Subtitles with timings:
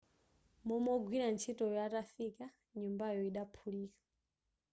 [0.65, 2.45] momwe wogwira ntchitoyo atafika
[2.79, 3.99] nyumbayo idaphulika